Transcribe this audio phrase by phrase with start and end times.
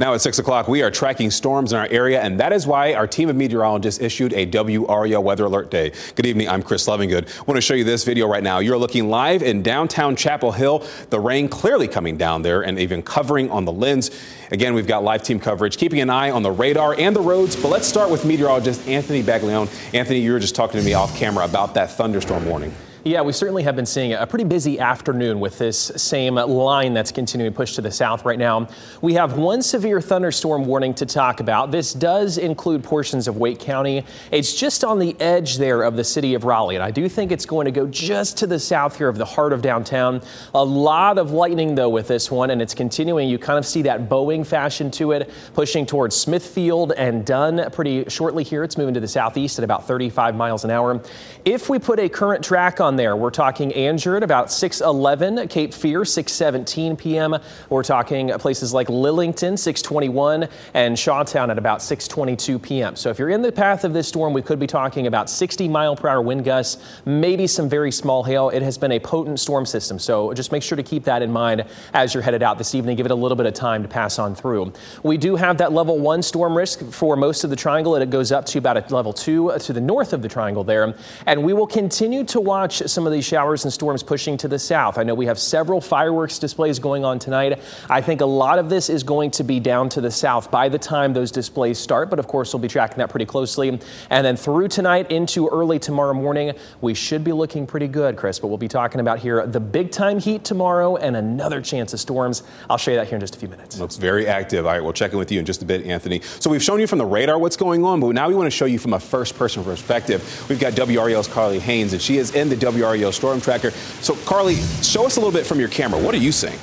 [0.00, 2.94] Now at 6 o'clock, we are tracking storms in our area, and that is why
[2.94, 5.92] our team of meteorologists issued a WRAL Weather Alert Day.
[6.14, 7.28] Good evening, I'm Chris Lovingood.
[7.38, 8.60] I want to show you this video right now.
[8.60, 10.86] You're looking live in downtown Chapel Hill.
[11.10, 14.10] The rain clearly coming down there and even covering on the lens.
[14.50, 17.54] Again, we've got live team coverage, keeping an eye on the radar and the roads.
[17.54, 19.68] But let's start with meteorologist Anthony Baglione.
[19.92, 22.74] Anthony, you were just talking to me off camera about that thunderstorm warning.
[23.02, 27.10] Yeah, we certainly have been seeing a pretty busy afternoon with this same line that's
[27.10, 28.68] continuing to push to the south right now.
[29.00, 31.70] We have one severe thunderstorm warning to talk about.
[31.70, 34.04] This does include portions of Wake County.
[34.30, 37.32] It's just on the edge there of the city of Raleigh, and I do think
[37.32, 40.20] it's going to go just to the south here of the heart of downtown.
[40.54, 43.30] A lot of lightning, though, with this one, and it's continuing.
[43.30, 48.04] You kind of see that bowing fashion to it, pushing towards Smithfield and Dunn pretty
[48.10, 48.62] shortly here.
[48.62, 51.02] It's moving to the southeast at about 35 miles an hour.
[51.46, 53.14] If we put a current track on on there.
[53.14, 57.36] We're talking Angier at about 611, Cape Fear 617 p.m.
[57.68, 62.96] We're talking places like Lillington 621 and Shawtown at about 622 p.m.
[62.96, 65.68] So if you're in the path of this storm, we could be talking about 60
[65.68, 68.48] mile per hour wind gusts, maybe some very small hail.
[68.48, 71.30] It has been a potent storm system, so just make sure to keep that in
[71.30, 72.96] mind as you're headed out this evening.
[72.96, 74.72] Give it a little bit of time to pass on through.
[75.04, 77.94] We do have that level one storm risk for most of the triangle.
[77.94, 80.64] and It goes up to about a level two to the north of the triangle
[80.64, 80.92] there,
[81.26, 84.58] and we will continue to watch some of these showers and storms pushing to the
[84.58, 84.98] south.
[84.98, 87.60] I know we have several fireworks displays going on tonight.
[87.88, 90.68] I think a lot of this is going to be down to the south by
[90.68, 93.80] the time those displays start, but of course we'll be tracking that pretty closely.
[94.10, 98.38] And then through tonight into early tomorrow morning, we should be looking pretty good, Chris.
[98.38, 102.00] But we'll be talking about here the big time heat tomorrow and another chance of
[102.00, 102.42] storms.
[102.68, 103.78] I'll show you that here in just a few minutes.
[103.78, 104.66] Looks very active.
[104.66, 106.20] All right, we'll check in with you in just a bit, Anthony.
[106.40, 108.50] So we've shown you from the radar what's going on, but now we want to
[108.50, 110.46] show you from a first person perspective.
[110.48, 113.70] We've got WRAL's Carly Haynes, and she is in the WRAL Storm Tracker.
[114.00, 116.00] So, Carly, show us a little bit from your camera.
[116.00, 116.58] What are you seeing?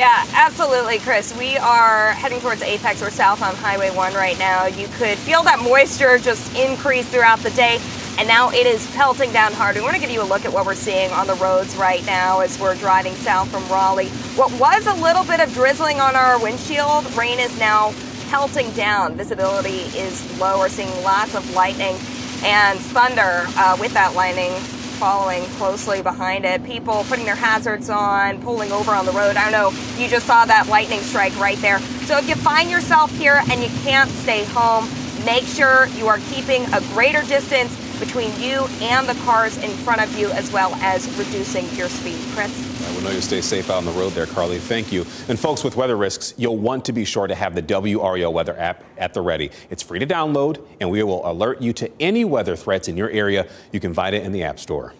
[0.00, 1.36] Yeah, absolutely, Chris.
[1.36, 3.02] We are heading towards Apex.
[3.02, 4.64] We're south on Highway 1 right now.
[4.64, 7.78] You could feel that moisture just increase throughout the day,
[8.16, 9.76] and now it is pelting down hard.
[9.76, 12.02] We want to give you a look at what we're seeing on the roads right
[12.06, 14.08] now as we're driving south from Raleigh.
[14.36, 17.92] What was a little bit of drizzling on our windshield, rain is now
[18.30, 19.16] pelting down.
[19.16, 20.60] Visibility is low.
[20.60, 21.96] We're seeing lots of lightning
[22.44, 24.52] and thunder uh, with that lightning
[25.00, 26.62] following closely behind it.
[26.64, 29.36] People putting their hazards on, pulling over on the road.
[29.36, 31.78] I don't know, you just saw that lightning strike right there.
[32.04, 34.88] So if you find yourself here and you can't stay home,
[35.24, 40.02] make sure you are keeping a greater distance between you and the cars in front
[40.02, 42.18] of you, as well as reducing your speed.
[42.32, 42.80] Chris?
[42.88, 44.58] I will know you stay safe out on the road there, Carly.
[44.58, 45.02] Thank you.
[45.28, 48.58] And folks, with weather risks, you'll want to be sure to have the WRAL weather
[48.58, 49.50] app at the ready.
[49.68, 53.10] It's free to download, and we will alert you to any weather threats in your
[53.10, 53.46] area.
[53.70, 54.94] You can find it in the App Store.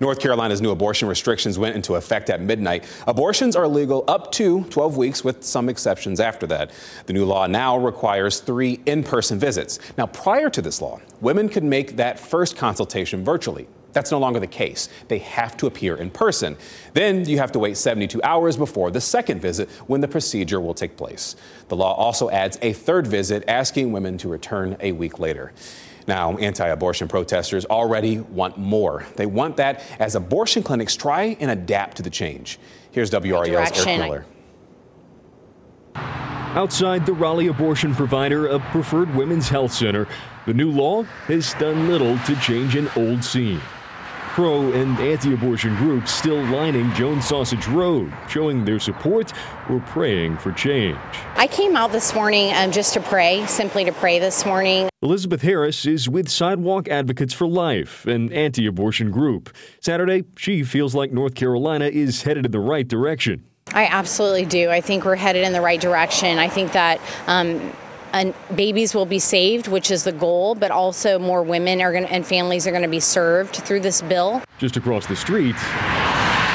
[0.00, 2.84] North Carolina's new abortion restrictions went into effect at midnight.
[3.06, 6.70] Abortions are legal up to 12 weeks, with some exceptions after that.
[7.06, 9.78] The new law now requires three in person visits.
[9.96, 13.66] Now, prior to this law, women could make that first consultation virtually.
[13.92, 14.88] That's no longer the case.
[15.08, 16.56] They have to appear in person.
[16.94, 20.74] Then you have to wait 72 hours before the second visit when the procedure will
[20.74, 21.36] take place.
[21.68, 25.52] The law also adds a third visit, asking women to return a week later.
[26.06, 29.06] Now, anti abortion protesters already want more.
[29.16, 32.58] They want that as abortion clinics try and adapt to the change.
[32.90, 33.48] Here's WRAL's
[33.86, 34.26] Eric Miller.
[35.94, 40.06] Outside the Raleigh abortion provider, a preferred women's health center,
[40.46, 43.60] the new law has done little to change an old scene
[44.32, 49.30] pro and anti abortion groups still lining Jones Sausage Road, showing their support
[49.68, 50.98] or praying for change.
[51.36, 54.88] I came out this morning um, just to pray, simply to pray this morning.
[55.02, 59.54] Elizabeth Harris is with Sidewalk Advocates for Life, an anti abortion group.
[59.80, 63.44] Saturday, she feels like North Carolina is headed in the right direction.
[63.74, 64.70] I absolutely do.
[64.70, 66.38] I think we're headed in the right direction.
[66.38, 67.72] I think that um,
[68.12, 72.04] and babies will be saved, which is the goal, but also more women are going
[72.06, 74.42] and families are going to be served through this bill.
[74.58, 75.56] Just across the street,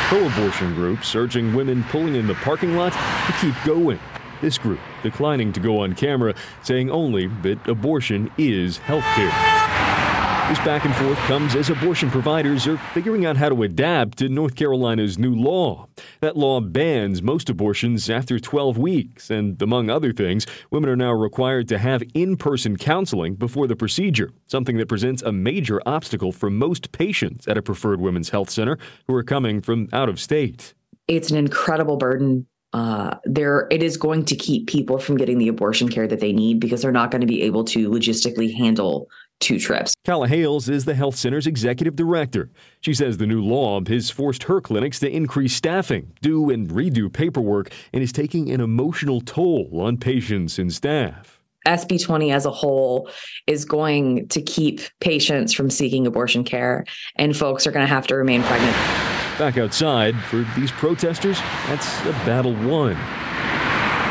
[0.08, 4.00] pro-abortion groups urging women pulling in the parking lot to keep going.
[4.42, 9.67] This group declining to go on camera, saying only that abortion is health care.
[10.48, 14.30] This back and forth comes as abortion providers are figuring out how to adapt to
[14.30, 15.90] North Carolina's new law.
[16.22, 21.12] That law bans most abortions after 12 weeks, and among other things, women are now
[21.12, 26.32] required to have in person counseling before the procedure, something that presents a major obstacle
[26.32, 30.18] for most patients at a preferred women's health center who are coming from out of
[30.18, 30.74] state.
[31.10, 35.48] It's an incredible burden uh, there it is going to keep people from getting the
[35.48, 39.10] abortion care that they need because they're not going to be able to logistically handle
[39.40, 39.94] two trips.
[40.06, 42.50] Calla Hales is the health center's executive director.
[42.82, 47.12] She says the new law has forced her clinics to increase staffing, do and redo
[47.12, 51.40] paperwork, and is taking an emotional toll on patients and staff.
[51.68, 53.10] SB 20 as a whole
[53.46, 56.86] is going to keep patients from seeking abortion care,
[57.18, 58.76] and folks are going to have to remain pregnant.
[59.38, 62.98] Back outside, for these protesters, that's a battle won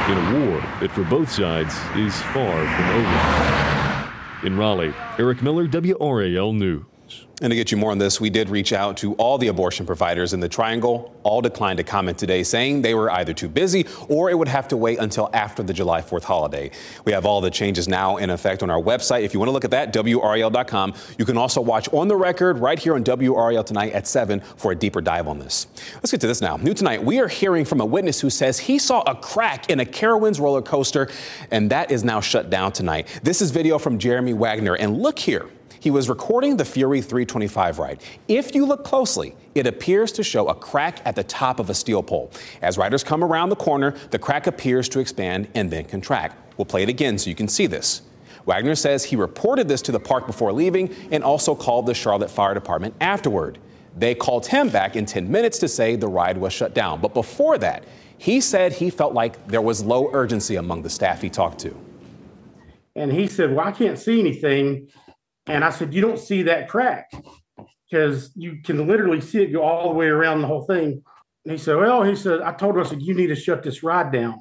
[0.06, 3.86] in a war that for both sides is far from over.
[4.43, 6.85] In Raleigh, Eric Miller, WRAL News.
[7.43, 9.85] And to get you more on this, we did reach out to all the abortion
[9.85, 11.14] providers in the Triangle.
[11.23, 14.69] All declined to comment today, saying they were either too busy or it would have
[14.69, 16.70] to wait until after the July 4th holiday.
[17.05, 19.23] We have all the changes now in effect on our website.
[19.23, 20.94] If you want to look at that, WRAL.com.
[21.19, 24.73] You can also watch on the record right here on WRAL tonight at 7 for
[24.73, 25.67] a deeper dive on this.
[25.97, 26.56] Let's get to this now.
[26.56, 29.81] New tonight, we are hearing from a witness who says he saw a crack in
[29.81, 31.11] a Carowinds roller coaster,
[31.50, 33.20] and that is now shut down tonight.
[33.23, 35.50] This is video from Jeremy Wagner, and look here.
[35.87, 38.03] He was recording the Fury 325 ride.
[38.27, 41.75] If you look closely, it appears to show a crack at the top of a
[41.75, 42.33] steel pole.
[42.61, 46.59] As riders come around the corner, the crack appears to expand and then contract.
[46.59, 48.03] We'll play it again so you can see this.
[48.47, 52.33] Wagner says he reported this to the park before leaving and also called the Charlotte
[52.33, 53.61] Fire Department afterward.
[53.97, 57.00] They called him back in 10 minutes to say the ride was shut down.
[57.00, 57.85] But before that,
[58.19, 61.77] he said he felt like there was low urgency among the staff he talked to.
[62.97, 64.88] And he said, Well, I can't see anything.
[65.46, 67.10] And I said, You don't see that crack
[67.90, 71.02] because you can literally see it go all the way around the whole thing.
[71.44, 73.62] And he said, Well, he said, I told her, I said, You need to shut
[73.62, 74.40] this ride down.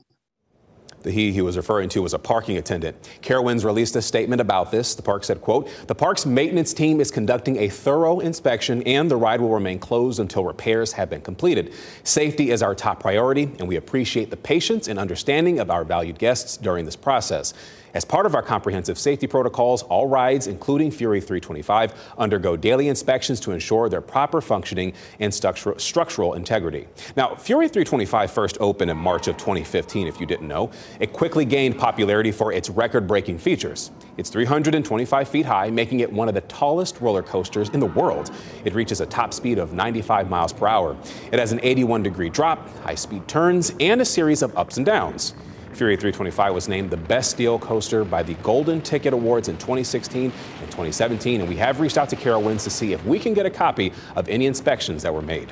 [1.06, 2.98] The he he was referring to was a parking attendant.
[3.22, 4.96] Carowinds released a statement about this.
[4.96, 9.16] The park said, quote, the park's maintenance team is conducting a thorough inspection and the
[9.16, 11.74] ride will remain closed until repairs have been completed.
[12.04, 16.18] Safety is our top priority and we appreciate the patience and understanding of our valued
[16.18, 17.54] guests during this process.
[17.96, 23.40] As part of our comprehensive safety protocols, all rides, including Fury 325, undergo daily inspections
[23.40, 26.90] to ensure their proper functioning and structural integrity.
[27.16, 30.72] Now, Fury 325 first opened in March of 2015, if you didn't know.
[31.00, 33.92] It quickly gained popularity for its record breaking features.
[34.18, 38.30] It's 325 feet high, making it one of the tallest roller coasters in the world.
[38.66, 40.98] It reaches a top speed of 95 miles per hour.
[41.32, 44.86] It has an 81 degree drop, high speed turns, and a series of ups and
[44.86, 45.34] downs.
[45.76, 50.24] Fury 325 was named the best steel coaster by the Golden Ticket Awards in 2016
[50.24, 50.32] and
[50.68, 53.50] 2017, and we have reached out to Carowinds to see if we can get a
[53.50, 55.52] copy of any inspections that were made.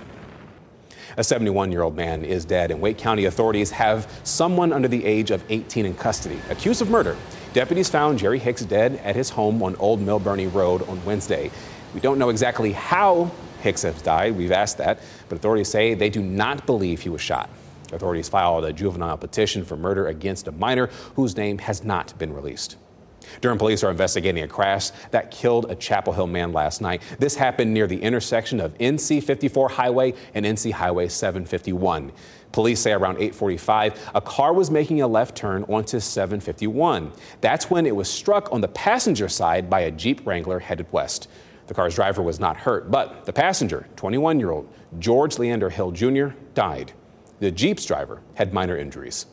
[1.17, 5.03] A 71 year old man is dead, and Wake County authorities have someone under the
[5.03, 7.17] age of 18 in custody, accused of murder.
[7.51, 11.51] Deputies found Jerry Hicks dead at his home on Old Milburnie Road on Wednesday.
[11.93, 13.29] We don't know exactly how
[13.61, 14.37] Hicks has died.
[14.37, 17.49] We've asked that, but authorities say they do not believe he was shot.
[17.93, 22.33] Authorities filed a juvenile petition for murder against a minor whose name has not been
[22.33, 22.77] released.
[23.41, 27.01] Durham police are investigating a crash that killed a Chapel Hill man last night.
[27.19, 32.11] This happened near the intersection of NC 54 Highway and NC Highway 751.
[32.51, 37.11] Police say around 845, a car was making a left turn onto 751.
[37.41, 41.29] That's when it was struck on the passenger side by a Jeep Wrangler headed west.
[41.65, 45.91] The car's driver was not hurt, but the passenger, 21 year old George Leander Hill
[45.91, 46.93] Jr., died.
[47.43, 49.25] The Jeep's driver had minor injuries.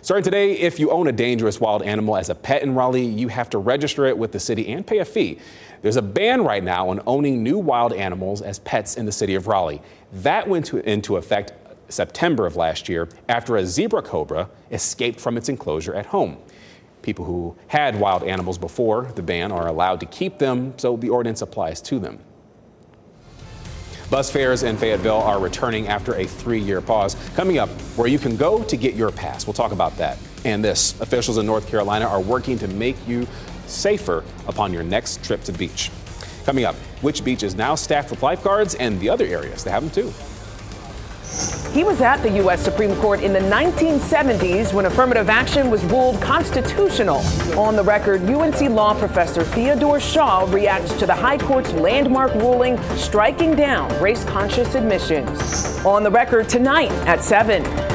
[0.00, 3.26] Starting today, if you own a dangerous wild animal as a pet in Raleigh, you
[3.26, 5.40] have to register it with the city and pay a fee.
[5.80, 9.34] There's a ban right now on owning new wild animals as pets in the city
[9.34, 9.82] of Raleigh.
[10.12, 11.52] That went to, into effect
[11.88, 16.36] September of last year after a zebra cobra escaped from its enclosure at home.
[17.02, 21.08] People who had wild animals before the ban are allowed to keep them, so the
[21.08, 22.20] ordinance applies to them.
[24.12, 27.16] Bus fares in Fayetteville are returning after a three year pause.
[27.34, 29.46] Coming up, where you can go to get your pass.
[29.46, 30.18] We'll talk about that.
[30.44, 33.26] And this officials in North Carolina are working to make you
[33.66, 35.90] safer upon your next trip to beach.
[36.44, 39.82] Coming up, which beach is now staffed with lifeguards and the other areas that have
[39.82, 40.12] them too.
[41.72, 42.62] He was at the U.S.
[42.62, 47.18] Supreme Court in the 1970s when affirmative action was ruled constitutional.
[47.58, 52.76] On the record, UNC law professor Theodore Shaw reacts to the High Court's landmark ruling
[52.96, 55.84] striking down race conscious admissions.
[55.86, 57.91] On the record tonight at 7.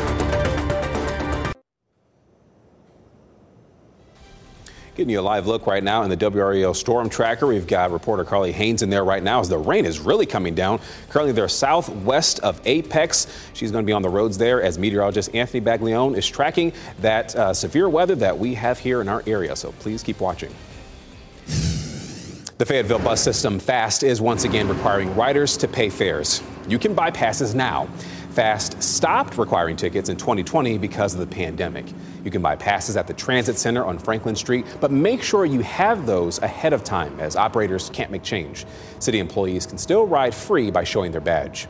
[4.97, 7.45] Getting you a live look right now in the WRAL storm tracker.
[7.45, 10.55] We've got reporter Carly Haynes in there right now as the rain is really coming
[10.55, 10.79] down.
[11.09, 13.27] Currently, they're southwest of Apex.
[13.53, 17.35] She's going to be on the roads there as meteorologist Anthony Baglione is tracking that
[17.35, 19.55] uh, severe weather that we have here in our area.
[19.55, 20.49] So please keep watching.
[21.45, 26.41] The Fayetteville bus system FAST is once again requiring riders to pay fares.
[26.67, 27.87] You can buy passes now.
[28.37, 31.87] FAST stopped requiring tickets in 2020 because of the pandemic.
[32.23, 35.61] You can buy passes at the Transit Center on Franklin Street, but make sure you
[35.61, 38.67] have those ahead of time as operators can't make change.
[38.99, 41.67] City employees can still ride free by showing their badge.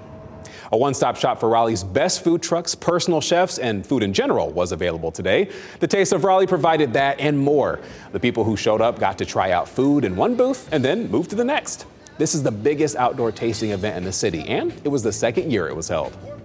[0.73, 4.51] A one stop shop for Raleigh's best food trucks, personal chefs, and food in general
[4.51, 5.49] was available today.
[5.79, 7.79] The Taste of Raleigh provided that and more.
[8.11, 11.09] The people who showed up got to try out food in one booth and then
[11.09, 11.85] move to the next.
[12.17, 15.49] This is the biggest outdoor tasting event in the city, and it was the second
[15.49, 16.36] year it was held.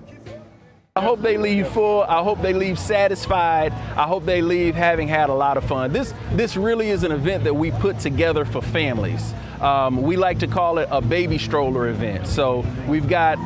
[0.95, 2.03] I hope they leave full.
[2.03, 3.73] I hope they leave satisfied.
[3.73, 5.91] I hope they leave having had a lot of fun.
[5.91, 9.33] This this really is an event that we put together for families.
[9.63, 12.27] Um, we like to call it a baby stroller event.
[12.27, 13.39] So we've got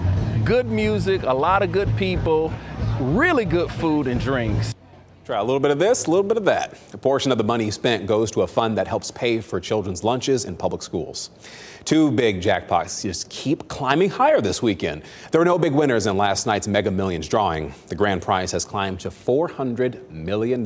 [0.45, 2.53] good music, a lot of good people,
[2.99, 4.75] really good food and drinks.
[5.26, 6.78] Try a little bit of this, a little bit of that.
[6.92, 10.04] A portion of the money spent goes to a fund that helps pay for children's
[10.04, 11.30] lunches in public schools.
[11.85, 15.02] Two big jackpots just keep climbing higher this weekend.
[15.33, 17.75] There were no big winners in last night's Mega Millions drawing.
[17.88, 20.62] The grand prize has climbed to $400 million.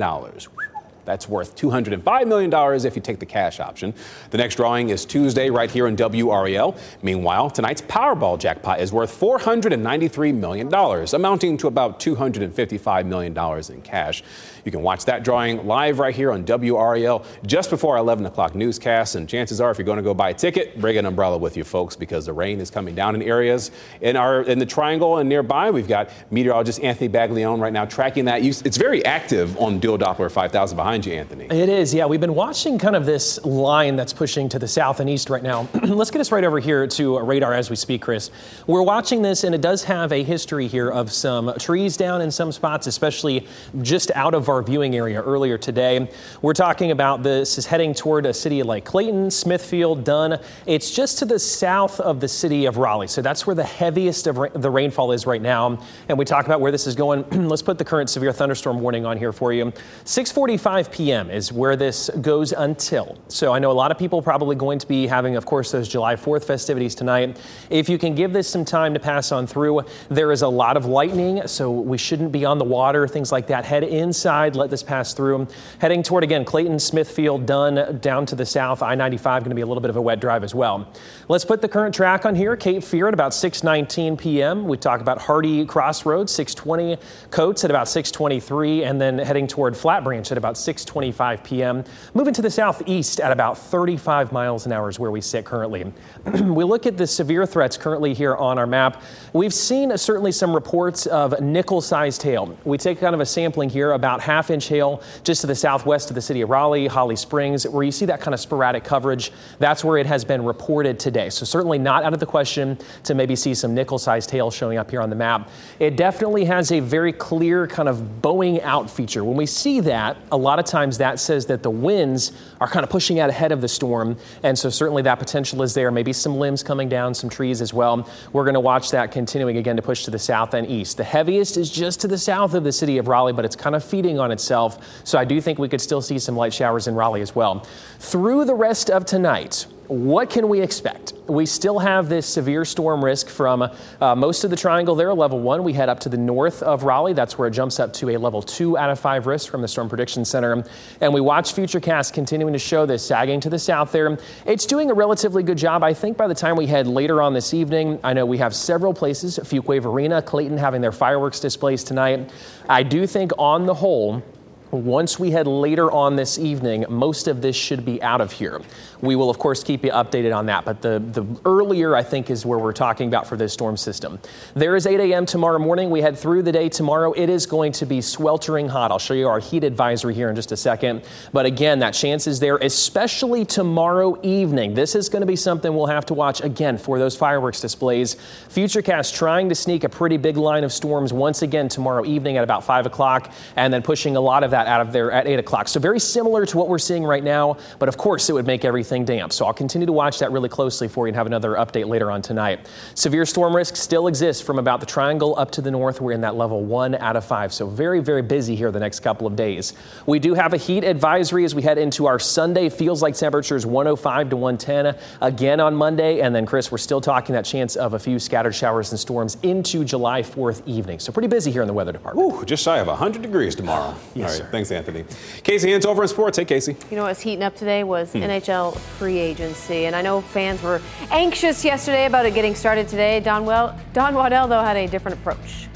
[1.11, 3.93] That's worth $205 million if you take the cash option.
[4.31, 6.79] The next drawing is Tuesday right here in WRAL.
[7.02, 10.73] Meanwhile, tonight's Powerball jackpot is worth $493 million,
[11.12, 13.37] amounting to about $255 million
[13.73, 14.23] in cash.
[14.64, 18.55] You can watch that drawing live right here on WRAL just before our 11 o'clock
[18.55, 19.14] newscast.
[19.14, 21.57] And chances are, if you're going to go buy a ticket, bring an umbrella with
[21.57, 25.19] you, folks, because the rain is coming down in areas in our in the triangle
[25.19, 25.71] and nearby.
[25.71, 28.43] We've got meteorologist Anthony Baglione right now tracking that.
[28.43, 31.47] It's very active on Dual Doppler 5000 behind you, Anthony.
[31.47, 32.07] It is, yeah.
[32.07, 35.43] We've been watching kind of this line that's pushing to the south and east right
[35.43, 35.69] now.
[35.83, 38.31] Let's get us right over here to a radar as we speak, Chris.
[38.67, 42.31] We're watching this, and it does have a history here of some trees down in
[42.31, 43.47] some spots, especially
[43.83, 46.11] just out of our viewing area earlier today.
[46.42, 50.40] We're talking about this is heading toward a city like Clayton, Smithfield, Dunn.
[50.66, 53.09] It's just to the south of the city of Raleigh.
[53.09, 55.78] So that's where the heaviest of ra- the rainfall is right now.
[56.09, 57.25] And we talk about where this is going.
[57.49, 59.66] Let's put the current severe thunderstorm warning on here for you.
[60.04, 61.30] 6:45 p.m.
[61.30, 63.19] is where this goes until.
[63.28, 65.88] So I know a lot of people probably going to be having, of course, those
[65.88, 67.40] July 4th festivities tonight.
[67.71, 70.76] If you can give this some time to pass on through, there is a lot
[70.76, 73.64] of lightning, so we shouldn't be on the water, things like that.
[73.64, 75.47] Head inside, let this pass through.
[75.78, 78.82] Heading toward again Clayton, Smithfield, Dunn, down to the south.
[78.82, 80.90] I-95 going to be a little bit of a wet drive as well.
[81.28, 82.56] Let's put the current track on here.
[82.56, 84.66] Cape Fear at about 6:19 p.m.
[84.66, 86.99] We talk about Hardy Crossroads, 620.
[87.30, 91.85] Coats at about 6:23, and then heading toward Flat Branch at about 6:25 p.m.
[92.14, 95.92] Moving to the southeast at about 35 miles an hour is where we sit currently.
[96.42, 99.02] we look at the severe threats currently here on our map.
[99.32, 102.56] We've seen certainly some reports of nickel-sized hail.
[102.64, 106.15] We take kind of a sampling here, about half-inch hail just to the southwest of
[106.15, 109.33] the city of Raleigh, Holly Springs, where you see that kind of sporadic coverage.
[109.59, 111.31] That's where it has been reported today.
[111.31, 114.91] So certainly not out of the question to maybe see some nickel-sized hail showing up
[114.91, 115.49] here on the map.
[115.81, 119.25] It definitely has a very clear kind of bowing out feature.
[119.25, 122.85] When we see that, a lot of times that says that the winds are kind
[122.85, 125.91] of pushing out ahead of the storm, and so certainly that potential is there.
[125.91, 128.09] Maybe some limbs coming down, some trees as well.
[128.33, 130.97] We're going to watch that continuing again to push to the south and east.
[130.97, 133.75] The heaviest is just to the south of the city of Raleigh, but it's kind
[133.75, 135.03] of feeding on itself.
[135.05, 137.67] So I do think we could still see some light showers in Raleigh as well.
[137.99, 141.14] Through the rest of tonight, what can we expect?
[141.26, 143.68] We still have this severe storm risk from
[144.00, 145.64] uh, most of the triangle there, level one.
[145.64, 147.12] We head up to the north of Raleigh.
[147.12, 149.68] That's where it jumps up to a level two out of five risk from the
[149.68, 150.64] Storm Prediction Center.
[151.00, 154.16] And we watch Futurecast continuing to show this sagging to the south there.
[154.47, 155.82] It's doing a relatively good job.
[155.82, 158.54] I think by the time we head later on this evening, I know we have
[158.54, 162.30] several places, Fuquay-Varina, Clayton having their fireworks displays tonight.
[162.68, 164.23] I do think on the whole,
[164.71, 168.61] once we head later on this evening, most of this should be out of here.
[169.00, 172.31] We will, of course, keep you updated on that, but the, the earlier, I think,
[172.31, 174.19] is where we're talking about for this storm system.
[174.55, 175.27] There is 8 a.m.
[175.27, 175.91] tomorrow morning.
[175.91, 177.12] We head through the day tomorrow.
[177.12, 178.91] It is going to be sweltering hot.
[178.91, 181.03] I'll show you our heat advisory here in just a second.
[181.33, 184.75] But again, that chance is there, especially tomorrow evening.
[184.75, 188.17] This is going to be something we'll have to watch again for those fireworks displays.
[188.50, 192.45] Futurecast trying to sneak a pretty big line of storms once again tomorrow evening at
[192.45, 195.26] about 5 o'clock, and then pushing a lot of that that out of there at
[195.26, 195.69] 8 o'clock.
[195.69, 198.64] So very similar to what we're seeing right now, but of course it would make
[198.64, 199.33] everything damp.
[199.33, 202.11] So I'll continue to watch that really closely for you and have another update later
[202.11, 202.69] on tonight.
[202.95, 206.00] Severe storm risk still exists from about the triangle up to the north.
[206.00, 207.52] We're in that level one out of five.
[207.52, 209.73] So very, very busy here the next couple of days.
[210.07, 212.69] We do have a heat advisory as we head into our Sunday.
[212.69, 216.21] Feels like temperatures 105 to 110 again on Monday.
[216.21, 219.37] And then, Chris, we're still talking that chance of a few scattered showers and storms
[219.43, 220.99] into July 4th evening.
[220.99, 222.33] So pretty busy here in the weather department.
[222.33, 223.95] Ooh, just shy of 100 degrees tomorrow.
[224.14, 224.50] Yes, right, sir.
[224.50, 225.04] Thanks, Anthony.
[225.42, 226.37] Casey Hens over in sports.
[226.38, 226.76] Hey, Casey.
[226.90, 228.23] You know what's heating up today was Hmm.
[228.23, 230.80] NHL free agency, and I know fans were
[231.11, 233.21] anxious yesterday about it getting started today.
[233.21, 235.69] Don well, Don Waddell though had a different approach.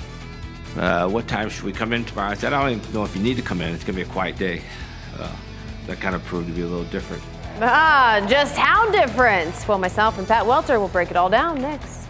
[0.79, 2.31] uh, what time should we come in tomorrow?
[2.31, 3.73] I said, I don't even know if you need to come in.
[3.75, 4.61] It's going to be a quiet day.
[5.19, 5.29] Uh,
[5.87, 7.23] that kind of proved to be a little different.
[7.61, 9.55] Ah, just how different?
[9.69, 12.04] Well, myself and Pat Welter will break it all down next.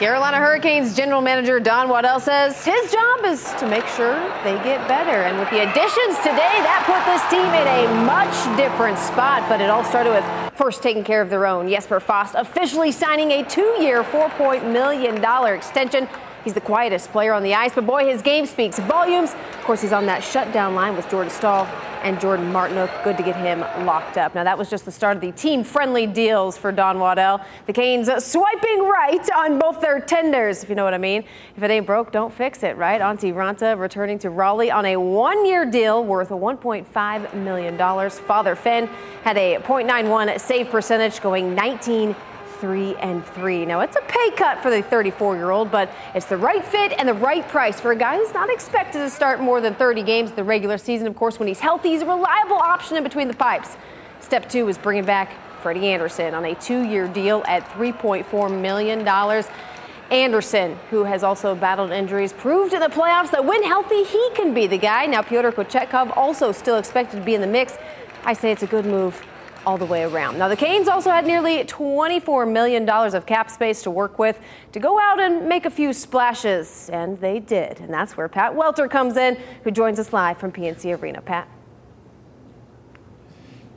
[0.00, 4.14] Carolina Hurricanes general manager Don Waddell says his job is to make sure
[4.44, 5.24] they get better.
[5.24, 9.46] And with the additions today, that put this team in a much different spot.
[9.46, 11.68] But it all started with first taking care of their own.
[11.68, 15.22] Jesper Fast officially signing a two-year, $4 million
[15.54, 16.08] extension.
[16.44, 19.34] He's the quietest player on the ice, but boy, his game speaks volumes.
[19.34, 21.66] Of course, he's on that shutdown line with Jordan Staal
[22.02, 22.88] and Jordan Martinook.
[22.90, 24.34] Oh, good to get him locked up.
[24.34, 27.44] Now, that was just the start of the team friendly deals for Don Waddell.
[27.66, 31.24] The Canes swiping right on both their tenders, if you know what I mean.
[31.56, 33.00] If it ain't broke, don't fix it, right?
[33.00, 38.10] Antti Raanta returning to Raleigh on a one year deal worth $1.5 million.
[38.10, 38.86] Father Finn
[39.22, 42.16] had a .91 save percentage going 19
[42.60, 43.64] three and three.
[43.64, 46.92] Now it's a pay cut for the 34 year old, but it's the right fit
[46.98, 50.02] and the right price for a guy who's not expected to start more than 30
[50.02, 51.06] games the regular season.
[51.06, 53.76] Of course, when he's healthy, he's a reliable option in between the pipes.
[54.20, 59.44] Step two is bringing back Freddie Andersen on a two year deal at $3.4 million.
[60.10, 64.52] Andersen, who has also battled injuries, proved in the playoffs that when healthy, he can
[64.52, 65.06] be the guy.
[65.06, 67.78] Now, Pyotr Kochetkov also still expected to be in the mix.
[68.24, 69.24] I say it's a good move
[69.66, 70.38] all the way around.
[70.38, 74.38] Now, the Canes also had nearly $24 million of cap space to work with
[74.72, 77.80] to go out and make a few splashes, and they did.
[77.80, 81.20] And that's where Pat Welter comes in, who joins us live from PNC Arena.
[81.20, 81.48] Pat.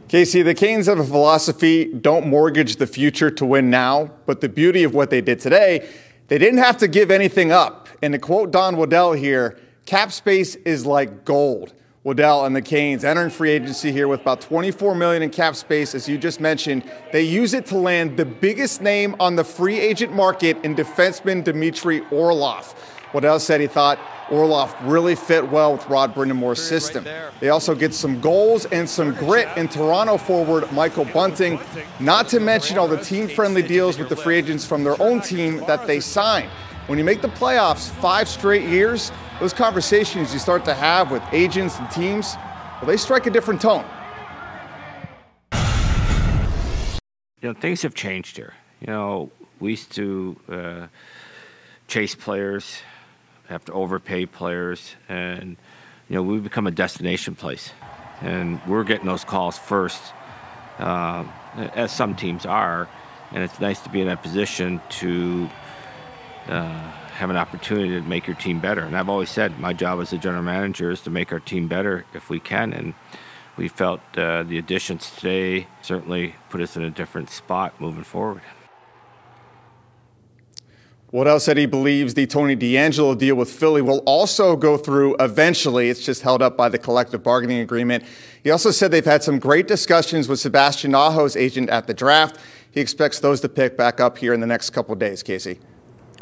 [0.08, 4.12] Casey, the Canes have a philosophy don't mortgage the future to win now.
[4.26, 5.90] But the beauty of what they did today,
[6.28, 7.90] they didn't have to give anything up.
[8.02, 11.74] And to quote Don Waddell here, cap space is like gold.
[12.04, 15.96] Waddell and the Canes entering free agency here with about 24 million in cap space,
[15.96, 16.84] as you just mentioned.
[17.14, 21.46] They use it to land the biggest name on the free agent market in defenseman
[21.46, 22.76] Dmitry Orlov.
[23.14, 27.06] Waddell said he thought Orlov really fit well with Rod Brind'Amour's system.
[27.40, 31.58] They also get some goals and some grit in Toronto forward Michael Bunting,
[32.02, 35.64] not to mention all the team-friendly deals with the free agents from their own team
[35.68, 36.50] that they signed.
[36.88, 39.10] When you make the playoffs five straight years,
[39.40, 42.36] those conversations you start to have with agents and teams,
[42.82, 43.86] well, they strike a different tone.
[47.42, 48.54] You know, things have changed here.
[48.80, 50.88] You know, we used to uh,
[51.88, 52.82] chase players,
[53.50, 55.58] have to overpay players, and
[56.10, 57.72] you know, we've become a destination place,
[58.22, 60.02] and we're getting those calls first,
[60.80, 61.26] uh,
[61.76, 62.88] as some teams are,
[63.32, 65.50] and it's nice to be in that position to
[66.48, 68.82] uh, have an opportunity to make your team better.
[68.82, 71.68] And I've always said my job as a general manager is to make our team
[71.68, 72.94] better if we can, and
[73.56, 78.42] we felt uh, the additions today certainly put us in a different spot moving forward.
[81.12, 85.92] Waddell said he believes the Tony DeAngelo deal with Philly will also go through eventually.
[85.92, 88.04] It's just held up by the collective bargaining agreement.
[88.44, 92.40] He also said they've had some great discussions with Sebastian Aho's agent at the draft.
[92.72, 95.60] He expects those to pick back up here in the next couple days, Casey.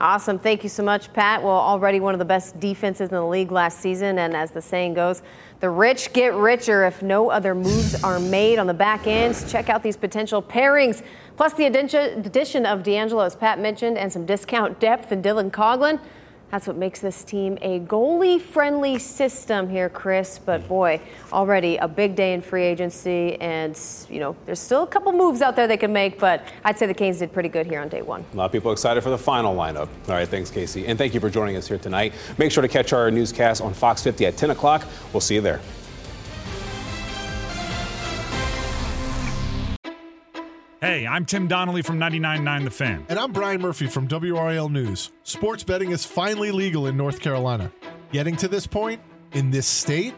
[0.01, 0.39] Awesome.
[0.39, 1.43] Thank you so much, Pat.
[1.43, 4.17] Well, already one of the best defenses in the league last season.
[4.17, 5.21] And as the saying goes,
[5.59, 9.35] the rich get richer if no other moves are made on the back end.
[9.47, 11.03] Check out these potential pairings.
[11.37, 15.99] Plus, the addition of DeAngelo, as Pat mentioned, and some discount depth in Dylan Coghlan.
[16.51, 20.37] That's what makes this team a goalie friendly system here, Chris.
[20.37, 20.99] But boy,
[21.31, 23.39] already a big day in free agency.
[23.39, 26.77] And, you know, there's still a couple moves out there they can make, but I'd
[26.77, 28.25] say the Canes did pretty good here on day one.
[28.33, 29.87] A lot of people excited for the final lineup.
[30.07, 30.85] All right, thanks, Casey.
[30.87, 32.13] And thank you for joining us here tonight.
[32.37, 34.85] Make sure to catch our newscast on Fox 50 at 10 o'clock.
[35.13, 35.61] We'll see you there.
[41.01, 43.05] Hey, I'm Tim Donnelly from 99.9 The Fan.
[43.09, 45.11] And I'm Brian Murphy from WRAL News.
[45.23, 47.71] Sports betting is finally legal in North Carolina.
[48.11, 50.13] Getting to this point, in this state,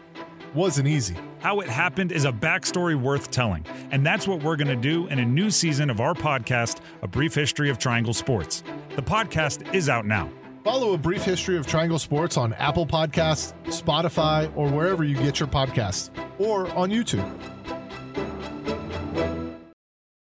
[0.52, 1.16] wasn't easy.
[1.38, 5.06] How it happened is a backstory worth telling, and that's what we're going to do
[5.06, 8.62] in a new season of our podcast, A Brief History of Triangle Sports.
[8.94, 10.30] The podcast is out now.
[10.64, 15.40] Follow a brief history of Triangle Sports on Apple Podcasts, Spotify, or wherever you get
[15.40, 17.53] your podcasts, or on YouTube.